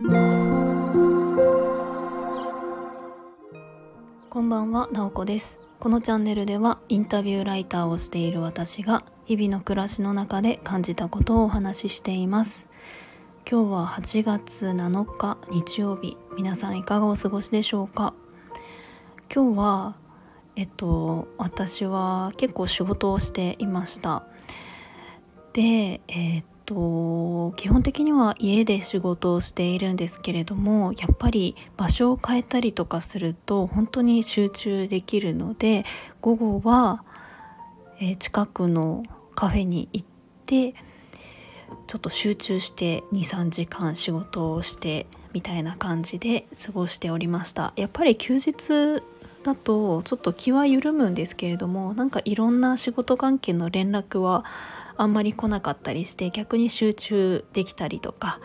[0.00, 0.04] こ
[4.40, 5.58] んばんは、なおこです。
[5.80, 12.68] このチャンネルではインタビューライターをしている私が日々の暮らしの中で感じたことをお話ししています。
[13.50, 18.14] 今日は8月7日日曜日皆さんいかがお過ごしでしょうか？
[19.34, 19.96] 今日は
[20.54, 24.22] えっと私は結構仕事をしていました。
[25.54, 35.86] でえっと基本的には家で仕事をしているんですけれどもやっぱり場所を変えたりとかすると本当に集中できるので
[36.20, 37.04] 午後は、
[38.02, 39.02] え、近くの
[39.34, 40.06] カフェに行っ
[40.44, 40.74] て
[41.86, 47.72] ちょっと集中して23時間仕事をしてみたいな感じで過ごしておりました。
[47.76, 49.02] やっぱり休日
[49.42, 54.44] だとちょっと気は緩むんですけれどもなんかいろんな仕事関係の連絡は
[54.98, 58.40] あんまり来なかったりして逆に集中できたりとか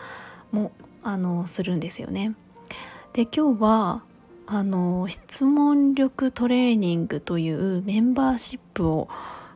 [0.52, 0.72] も
[1.02, 2.34] あのするんですよね。
[3.12, 4.02] で今日は
[4.46, 9.08] あの質問力トレーニングというメンバーシップを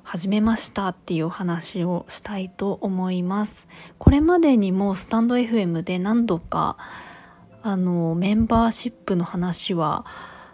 [0.02, 3.68] 始めましたっていうお話をしたいと思います。
[3.98, 6.76] これまでにもスタンド FM で何度か
[7.62, 10.04] あのメンバーシップの話は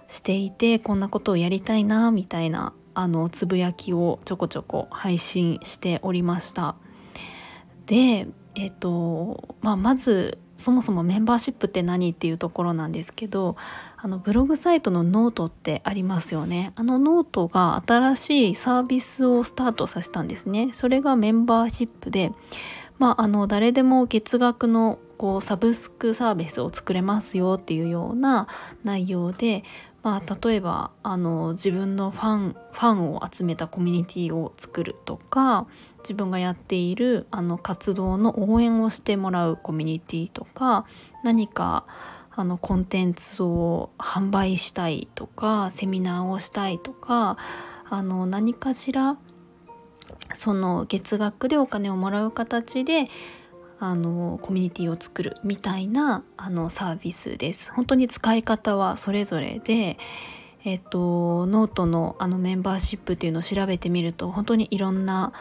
[0.09, 6.77] していてこんなことをやりたいなみたいなあのつぶやきをちょこちょこ配信しておりました。
[7.87, 13.57] でえっ、とまあまずそもそもメンバーシップって何っていうところなんですけど
[13.97, 16.73] あのブログサイトのノートってありますよね。
[16.77, 20.71] あのノートが新しいサービスをスタートさせたんですね。
[20.73, 22.33] それがメンバーシップで
[22.99, 28.47] まああの誰でも月額のこうサブスクサービスを作れますよっていうような
[28.85, 29.65] 内容で
[30.05, 35.67] まあ、例えばあの自分のファンファンを集めたコミュニティを作るとか
[36.01, 40.85] 自分がやっているあの活動の応援をしてもらうコミュニティとか
[41.25, 41.87] 何か
[42.37, 47.39] あのコンテンツを販売したいとかセミナーをしたいとか
[47.89, 49.17] あの何かしら
[50.35, 53.09] その月額でお金をもらう形で
[53.87, 57.73] あのコミュニティを作るみたいなあのサービスです。
[57.73, 59.99] 本当に使い方はそれぞれで、
[60.65, 65.33] えっと、ノートのあのメンバーシップっていうのを調べてみると本当にいろんな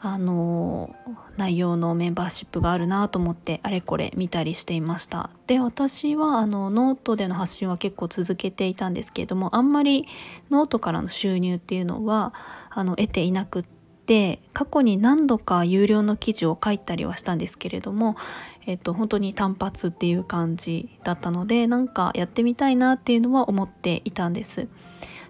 [0.00, 0.94] あの
[1.36, 10.06] 内容のメンバーシップがあるなと思ってあれこれ見たりしていましたで私はあのノートでの発信は結構続けていたんですけれどもあんまり
[10.50, 12.34] ノートからの収入っていうのは
[12.70, 13.75] あの得ていなくって
[14.06, 18.16] で過去に何度か有料の記事を書いたりはしたんですけれども、
[18.64, 24.68] えっと、本当に単発っていう感じだったのでなんかやってみたいなっていうのは思っていたんです。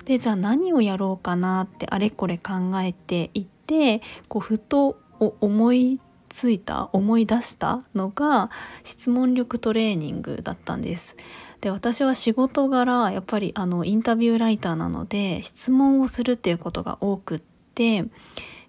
[0.05, 8.51] でじゃあ何をやろうかなってあれこれ考えていってこうふと思いついた思い出したのが
[8.85, 11.17] 質問力トレーニングだったんです。
[11.61, 17.43] で私は仕事柄やっぱりあのインタビューライターなので質問をするっていうことが多くっ
[17.75, 18.05] て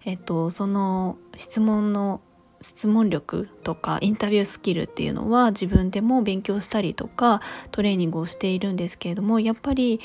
[0.08, 2.22] えっと、その質問の
[2.62, 7.42] 質問力とかインタビュースキルっていうのは自分でも勉強したりとか
[7.72, 10.00] トレーニングをしているんですけれどもやっぱり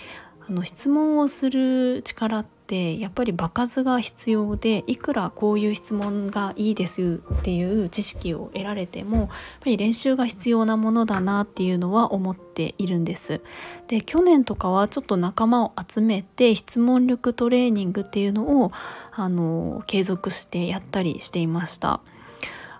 [0.47, 9.35] あの質問をする力ってやっぱり場数が必要でいくらこういう質問がいいですっていう知識を得られてもやっぱ
[9.67, 13.43] り練習が必要なものだなっていうのは思っているんです。
[13.89, 18.73] で去年とかはちょっと仲間を集めて質問力トレーニングっていうのを
[19.13, 22.01] あの継続してやったりしていました。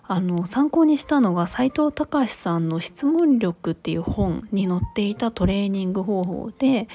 [0.05, 6.89] あの参考にしたのが斉藤隆さんの「質問力」っていう本に載っていたトレーニング方法で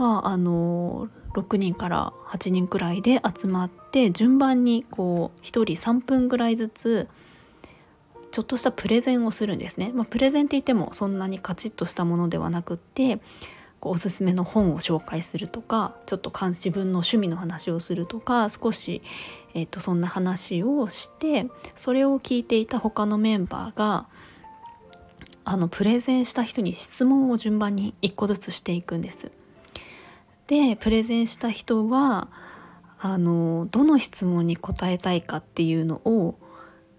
[0.00, 7.06] まああの6人から8人くらいで集まって順番にこう1人3分ぐらいずつ
[8.30, 9.92] ちょっとしたプレゼンをするんですね。
[9.94, 13.20] まあ、プレゼンって言ってもそんなにカチッとしたものではなくって
[13.78, 19.02] こうおすすめの本を紹介するとかちょっと自分の趣味の話をするとか少し、
[19.52, 24.06] えー、とそんな話をしてそれを聞いていた他のメンバーが
[25.44, 29.30] あのプレゼンした人に質問を順番に1個ずつしていくんです。
[30.50, 32.26] でプレゼンした人は
[32.98, 36.40] あのどの質問に答えたいかっていうのを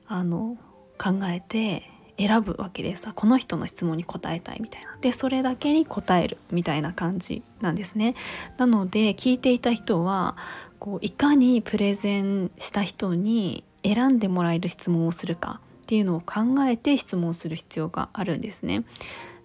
[0.07, 0.55] あの
[0.97, 1.83] 考えて
[2.17, 3.05] 選ぶわけです。
[3.13, 4.97] この人の質問に答えたいみたいな。
[5.01, 8.15] でそれだけに答えるみたいな感じなんですね。
[8.57, 10.37] なので聞いていた人は
[10.79, 18.85] こういかにプレゼンした人に選んでもらえる質問をするかっていうのを考えて質問する必要があるんですね。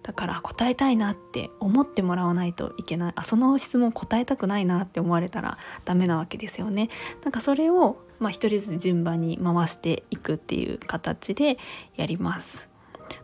[0.03, 3.13] だから答えたいなって思ってもらわないといけない。
[3.15, 6.89] あその質問答えたくないなって思われたらダメなわけですよね。
[7.23, 11.57] なんかそれをまあ一人ずつ順番に回していくっていう形で
[11.95, 12.69] やります。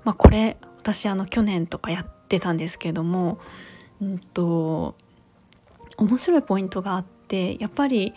[0.03, 3.39] まあこれ私あの去年とかやってたんですけども
[4.01, 4.95] うんと
[5.97, 8.13] 面白いポイントがあってやっぱり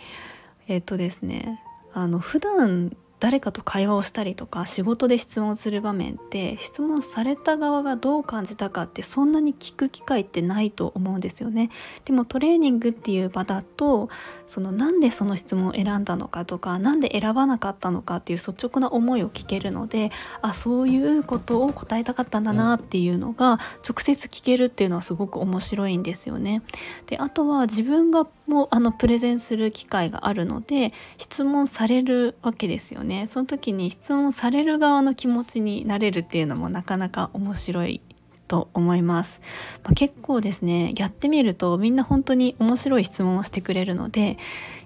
[0.67, 1.63] えっ、とですね
[1.93, 11.71] あの普段誰かと会話をしたりとか仕事で質問する場面って質問された側がどう感じたかってそんなに聞く機会ってないと思うんですよね。
[12.05, 14.09] でもトレーニングっていう場だと
[14.45, 20.11] そのなんでその質問を選んだのかとか何で選ばなかったのかっていう率直な思いを聞けるので
[20.43, 26.61] あそういうことを答えたかったんだなっていうのが直接聞けるっていうのはすごく面白いんですよね。
[27.07, 33.27] であとは自分がもうあのプレゼンする機会があるので質問されるわけですよね。
[33.27, 38.01] その時に質問される側の気持ちになれるっていうのもなかなか面白い
[38.47, 39.41] と思います、
[39.83, 44.37] まあ、結構ですねやってみるとみんな本当に面白い質問をしてくれるので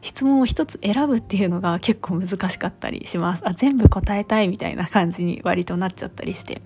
[0.01, 3.43] 質問を一つ選ぶっていうのが結構難しかったりします。
[3.45, 6.61] あ全部答えたいみたいな感じに割となっちゃったりして、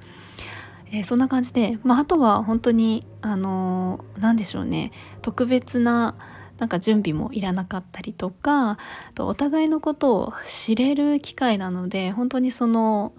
[0.91, 4.93] えー、そんな感じで、まあ、あとは本当にあの何、でしょうね。
[5.21, 6.15] 特別な
[6.57, 8.77] なんか準備もいらなかったりとか
[9.19, 13.13] お互いのことを知れる機会なので本当にその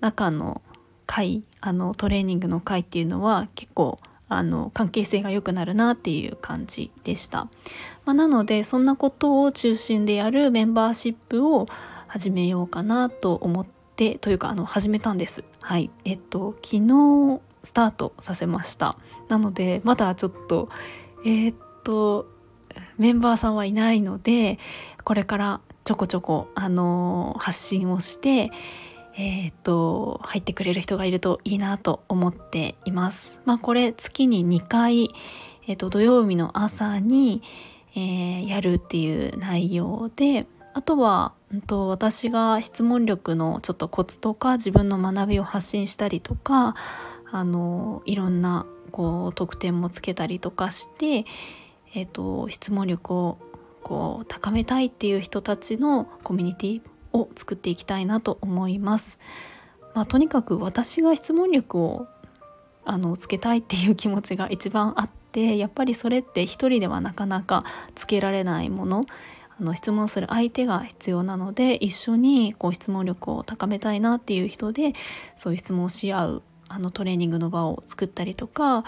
[0.00, 0.62] 中の
[1.06, 3.98] 会あのトレーニングの会っていうのは結構
[4.28, 7.48] あの関係性が良くなるなっていう感じでした、
[8.04, 11.66] まあ、なのでそんなことを中心でやるメンバーシップを
[12.08, 15.44] 始めようかなと思ってというかあの始めたんです。
[15.60, 15.90] はい。
[16.04, 18.96] えっと昨日スタートさせました。
[19.28, 20.68] なのでまだちょっと
[21.24, 22.26] えー、っと
[22.98, 24.58] メンバーさんはいないので
[25.04, 28.50] これからちょこちょこ、あのー、発信をして
[29.18, 33.40] えー、っと入ってくれる人がいるといいなと思っています。
[33.46, 35.10] まあ、これ月に2回、
[35.66, 37.42] えー、っと土曜日の朝に、
[37.94, 46.74] えー、やるっていう内容であとは、うんと、私が質問力のちょっとコツとか自分の学びを発信したりとか
[47.32, 51.24] あのいろんなこう特典もつけたりとかして
[51.96, 53.38] えーと、質問力を
[53.82, 56.82] こう高めたいっていう人たちのコミュニティ
[57.14, 59.18] を作っていきたいなと思います。
[59.94, 62.06] まあ、とにかく私が質問力を
[62.84, 67.64] あのつけたいっていう気持ちが一番あってやっぱりそれって一人ではなかなか
[67.94, 69.04] つけられないもの
[69.58, 74.92] あの質問する相手が必要なので一緒にこう質問力を高めたいなっていう人で
[75.34, 78.84] そういう質問をし合うあのトレーニングの場を作ったりとか、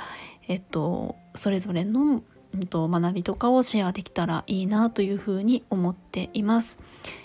[0.47, 2.23] えっと、それぞれの
[2.55, 6.79] うんと、学びとかをシェアできたらいいなというふうに思っています。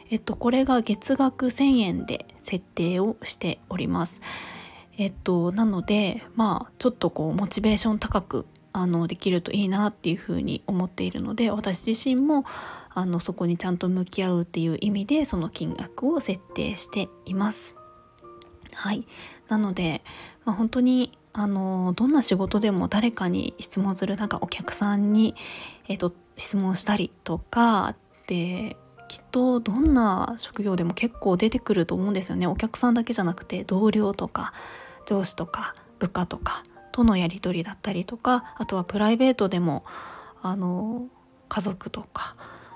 [0.10, 4.22] えっと、これが月額1000円で設定をしております。
[4.98, 12.44] えっと、なので、まあ、ちょっとこう、モチベーション高くあのできるといいなっていうふうに思っているので私自身も
[12.90, 17.76] あのそこにちゃんと向き合うっていう意味でその金額を設定しています。
[18.74, 19.06] はい
[19.48, 20.04] なので、
[20.46, 25.36] まあ、本当にあのどんな仕事でも誰かに質問するなんかお客さんに、
[25.90, 27.96] えーと、質問したりとか
[28.28, 28.78] で
[29.10, 32.48] きっとどんな職業でも結構出てくると思うんですよね。
[32.48, 34.54] お客さんだけじゃなくて同僚とか
[35.06, 39.84] 上司とか部下とかとのやり取りだったりとかあとはプライベートでも
[40.42, 41.08] あの
[41.50, 42.36] 家族とか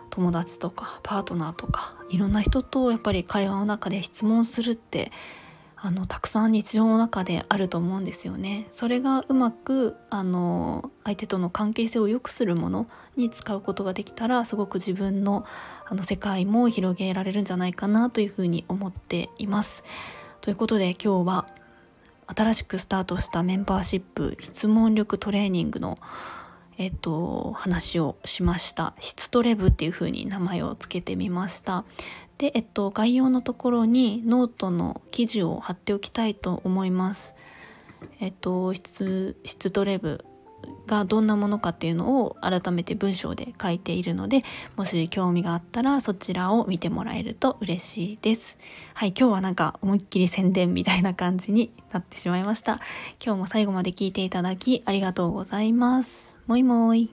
[0.09, 5.12] 友達とかパートナーとかいろんな人とやっぱり会話の中で質問するって
[5.80, 8.68] あのたくさん日常の中であると思うんですよね。
[8.72, 15.46] それがうまくあの相手との関係性を良くするものに使うことができたらすごく自分の
[15.86, 19.84] あの世界も広げられるんじゃないかなというふうに思っています。
[20.42, 21.48] ということで今日は
[22.26, 25.98] 新しくスタートしたメンバーシップ質問力トレーニングの
[26.80, 28.94] えっと、話をしました。
[29.00, 31.86] 質トレ部っていう風に名前を付けてみました。
[32.38, 37.36] で、えっと、概要のところにノートの記事を貼っておきたいと思います。
[38.20, 40.24] えっと、質質トレ部
[40.88, 44.42] がどんなものかっていうのを改めて文章で書いているので
[44.76, 48.58] もし興味があったらそちらを見てもらえると嬉しいです。
[48.94, 52.80] はい今日はなんか思いっきり宣伝みたいな感じになってしまいました。
[53.24, 56.36] 今日も最後まで聞いていただきありがとうございます。
[56.48, 57.12] もいもい。